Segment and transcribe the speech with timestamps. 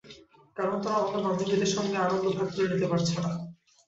[0.55, 3.31] কারণ, তারা অন্য বান্ধবীদের সঙ্গে আনন্দ ভাগ করে নিতে পারছে না।